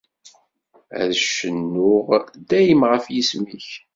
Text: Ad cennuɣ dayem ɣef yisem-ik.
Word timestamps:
Ad 0.99 1.11
cennuɣ 1.35 2.07
dayem 2.49 2.81
ɣef 2.91 3.05
yisem-ik. 3.13 3.69